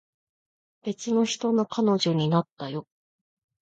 [0.81, 2.87] 別の人の彼女になったよ